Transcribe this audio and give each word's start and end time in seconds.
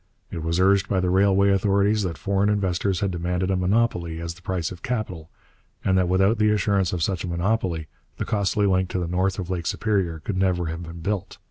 It 0.31 0.41
was 0.41 0.59
urged 0.59 0.89
by 0.89 0.99
the 0.99 1.11
railway 1.11 1.51
authorities 1.51 2.01
that 2.01 2.17
foreign 2.17 2.49
investors 2.49 3.01
had 3.01 3.11
demanded 3.11 3.51
a 3.51 3.55
monopoly 3.55 4.19
as 4.19 4.33
the 4.33 4.41
price 4.41 4.71
of 4.71 4.81
capital, 4.81 5.29
and 5.85 5.95
that 5.95 6.09
without 6.09 6.39
the 6.39 6.49
assurance 6.49 6.91
of 6.91 7.03
such 7.03 7.23
a 7.23 7.27
monopoly 7.27 7.85
the 8.17 8.25
costly 8.25 8.65
link 8.65 8.89
to 8.89 8.99
the 8.99 9.07
north 9.07 9.37
of 9.37 9.51
Lake 9.51 9.67
Superior 9.67 10.17
could 10.17 10.37
never 10.37 10.65
have 10.65 10.81
been 10.81 11.01
built. 11.01 11.37